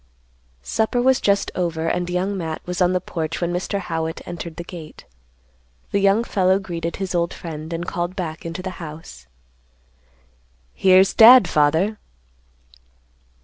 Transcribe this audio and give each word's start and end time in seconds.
Supper 0.63 0.99
was 0.99 1.21
just 1.21 1.51
over 1.53 1.87
and 1.87 2.09
Young 2.09 2.35
Matt 2.35 2.65
was 2.65 2.81
on 2.81 2.93
the 2.93 2.99
porch 2.99 3.39
when 3.39 3.53
Mr. 3.53 3.77
Howitt 3.77 4.27
entered 4.27 4.55
the 4.55 4.63
gate. 4.63 5.05
The 5.91 5.99
young 6.01 6.23
fellow 6.23 6.57
greeted 6.57 6.95
his 6.95 7.13
old 7.13 7.35
friend, 7.35 7.71
and 7.71 7.85
called 7.87 8.15
back 8.15 8.43
into 8.43 8.63
the 8.63 8.79
house, 8.83 9.27
"Here's 10.73 11.13
Dad, 11.13 11.47
Father." 11.47 11.99